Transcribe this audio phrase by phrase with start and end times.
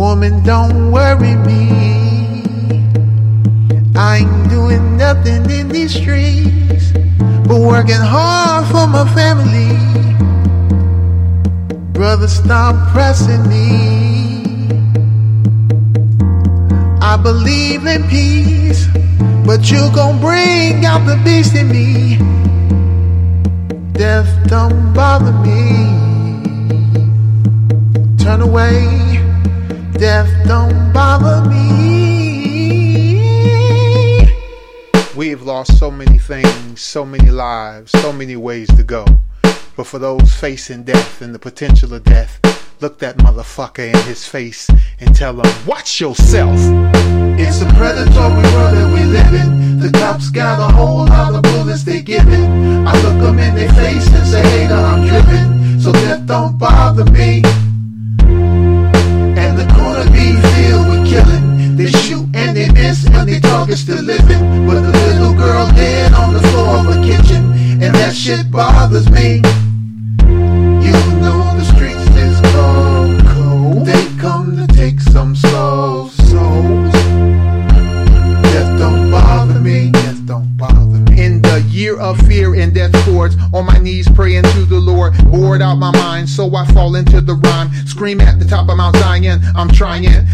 [0.00, 2.42] Woman, don't worry me.
[3.94, 6.92] I ain't doing nothing in these streets,
[7.46, 9.76] but working hard for my family.
[11.92, 14.70] Brother, stop pressing me.
[17.02, 18.86] I believe in peace,
[19.44, 22.16] but you gon' bring out the beast in me.
[23.92, 25.60] Death don't bother me.
[28.16, 28.99] Turn away,
[35.20, 39.04] We've lost so many things, so many lives, so many ways to go.
[39.76, 42.40] But for those facing death and the potential of death,
[42.80, 46.56] look that motherfucker in his face and tell him, watch yourself.
[47.38, 49.78] It's a predatory world that we live in.
[49.80, 52.88] The cops got a whole lot of bullets they giving.
[52.88, 55.80] I look them in their face and say, hater, I'm driven.
[55.82, 57.42] So death don't bother me.
[59.36, 61.76] And the corner be filled with killing.
[61.76, 64.19] They shoot and they miss and they target still living.
[68.30, 69.59] Shit bothers me.
[82.60, 86.54] And death chords, on my knees praying to the Lord, bored out my mind, so
[86.54, 87.70] I fall into the rhyme.
[87.86, 89.90] Scream at the top of Mount Zion, I'm trying.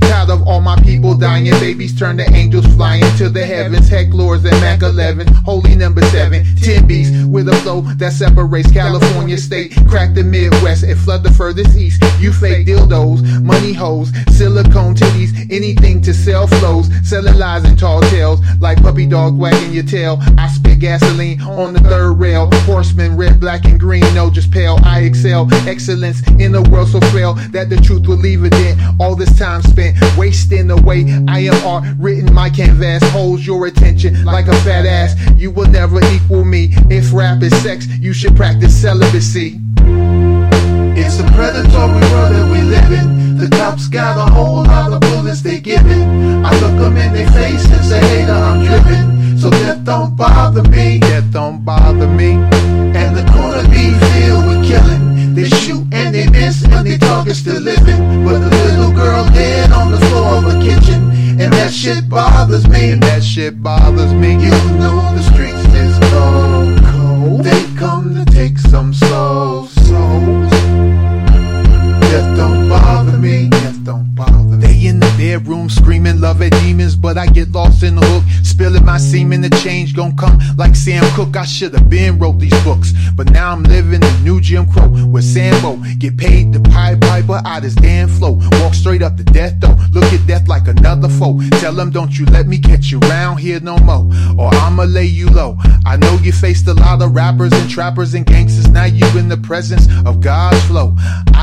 [0.00, 3.88] Tired of all my people dying, babies turn to angels flying to the heavens.
[3.88, 8.70] Heck lords and Mac 11, holy number 7, 10 beats with a flow that separates
[8.70, 9.74] California state.
[9.88, 12.02] Crack the Midwest and flood the furthest east.
[12.20, 16.88] You fake dildos, money hoes, silicone titties, anything to sell flows.
[17.08, 20.18] Selling lies and tall tales, like puppy dog wagging your tail.
[20.36, 22.48] I spit gasoline on the third rail.
[22.64, 24.78] Horsemen, red, black, and green, no, just pale.
[24.82, 28.80] I excel, excellence in a world so frail that the truth will leave a dent.
[29.00, 31.04] All this time spent wasting away.
[31.28, 35.14] I am art written, my canvas holds your attention like a fat ass.
[35.36, 36.70] You will never equal me.
[36.90, 39.60] If rap is sex, you should practice celibacy.
[41.00, 43.38] It's a predatory world that we live in.
[43.38, 46.44] The cops got a whole lot of bullets they giving.
[46.44, 48.00] I look them in their face and say,
[49.88, 50.98] don't bother me.
[50.98, 52.32] Death don't bother me.
[53.00, 55.34] And the corner be filled with killing.
[55.34, 58.22] They shoot and they miss and they target still living.
[58.22, 61.10] But the little girl dead on the floor of a kitchen.
[61.40, 62.90] And that shit bothers me.
[62.90, 64.32] And that shit bothers me.
[64.32, 65.07] You know
[76.68, 78.24] demons, but I get lost in the hook.
[78.44, 81.36] Spilling my semen, the change gon' come like Sam Cooke.
[81.36, 85.24] I should've been wrote these books, but now I'm living the New Jim Crow with
[85.24, 85.76] Sambo.
[85.98, 88.38] Get paid to Pied Piper out his damn flow.
[88.60, 89.76] Walk straight up to death though.
[89.92, 91.40] Look at death like another foe.
[91.60, 94.04] Tell him don't you let me catch you around here no more,
[94.38, 95.56] or I'ma lay you low.
[95.86, 98.68] I know you faced a lot of rappers and trappers and gangsters.
[98.68, 100.94] Now you in the presence of God's flow.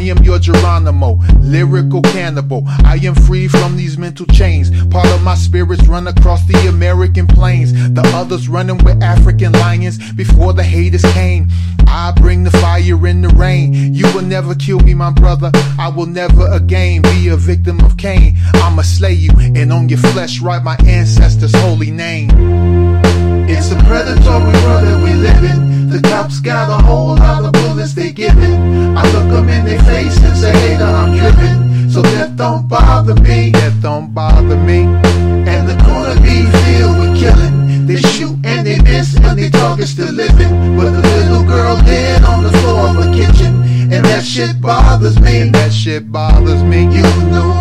[0.00, 2.62] I am your Geronimo, lyrical cannibal.
[2.66, 4.70] I am free from these mental chains.
[4.86, 7.74] Part of my spirits run across the American plains.
[7.92, 11.48] The others running with African lions before the haters came.
[11.86, 13.92] I bring the fire in the rain.
[13.92, 15.50] You will never kill me, my brother.
[15.78, 18.38] I will never again be a victim of Cain.
[18.54, 22.89] I'ma slay you and on your flesh write my ancestors' holy name.
[32.40, 33.50] Don't bother me.
[33.50, 34.84] Death don't bother me.
[35.52, 37.86] And the corner be filled with killing.
[37.86, 40.48] They shoot and they miss and they target still living.
[40.74, 43.60] But the little girl dead on the floor of a kitchen.
[43.92, 45.42] And that shit bothers me.
[45.42, 46.84] And that shit bothers me.
[46.84, 47.59] You know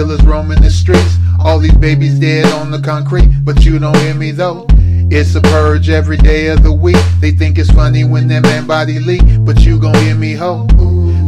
[0.00, 1.18] killers roaming the streets.
[1.38, 4.66] All these babies dead on the concrete, but you don't hear me though.
[5.10, 7.04] It's a purge every day of the week.
[7.20, 10.66] They think it's funny when that man body leak, but you gon' hear me ho.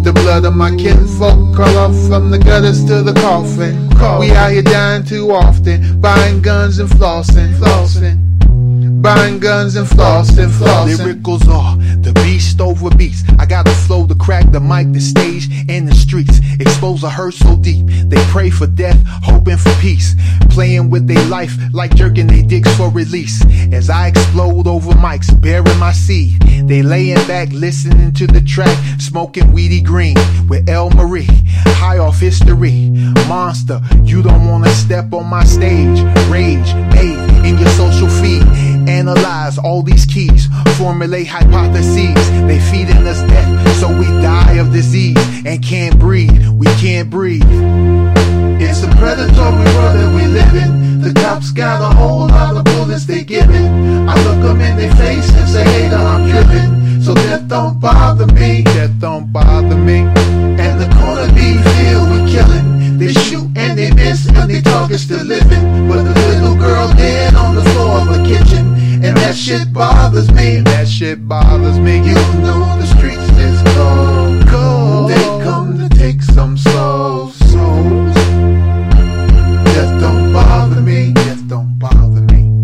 [0.05, 3.91] The blood of my kinfolk crawl off from the gutters to the coffin.
[4.19, 8.31] We out here dying too often, buying guns and flossing, flossing.
[9.03, 10.89] Buying guns and floss and floss.
[10.89, 13.25] Lyricals are the beast over beats.
[13.39, 16.39] I got a flow to crack the mic, the stage, and the streets.
[16.61, 17.87] Expose a hurt so deep.
[17.87, 20.15] They pray for death, hoping for peace.
[20.51, 23.45] Playing with their life like jerking their dicks for release.
[23.73, 26.41] As I explode over mics, bearing my seed.
[26.69, 30.17] They laying back, listening to the track, smoking weedy green
[30.49, 31.27] with El Marie.
[31.83, 32.91] High off history.
[33.27, 36.01] Monster, you don't wanna step on my stage.
[36.29, 36.73] Rage,
[39.64, 42.14] all these keys, formulate hypotheses.
[42.47, 46.49] They feeding us death, so we die of disease and can't breathe.
[46.49, 47.47] We can't breathe.
[48.61, 51.00] It's a predatory world that we live in.
[51.00, 53.67] The cops got a whole lot of bullets they giving.
[54.09, 57.03] I look them in their face and say, hater, I'm driven.
[57.03, 58.62] So death don't bother me.
[58.62, 60.22] Death don't bother me.
[69.53, 70.61] Shit bothers me.
[70.61, 71.97] That shit bothers me.
[71.97, 72.15] You
[72.45, 74.49] know the streets is cold.
[74.49, 75.11] Cold.
[75.11, 77.37] They come to take some souls.
[77.53, 78.15] Souls.
[79.75, 81.13] Death don't bother me.
[81.13, 82.63] Death don't bother me.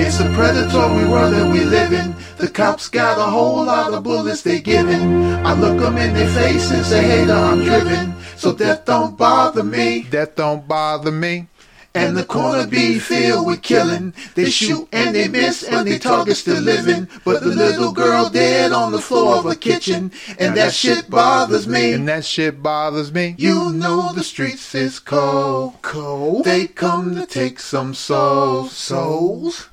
[0.00, 2.14] It's a predatory world that we live in.
[2.36, 5.02] The cops got a whole lot of bullets they giving.
[5.44, 8.14] I look them in their face and say, hater, I'm driven.
[8.36, 10.06] So death don't bother me.
[10.08, 11.48] Death don't bother me.
[11.94, 14.14] And the corner be filled with killing.
[14.34, 17.08] They shoot and they miss and they target still living.
[17.24, 20.12] But the little girl dead on the floor of a kitchen.
[20.38, 21.92] And that shit bothers me.
[21.92, 23.34] And that shit bothers me.
[23.38, 25.80] You know the streets is cold.
[25.82, 26.44] Cold.
[26.44, 28.76] They come to take some souls.
[28.76, 29.68] Souls.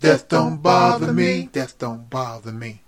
[0.00, 1.48] Death don't bother me.
[1.52, 2.81] Death don't bother me.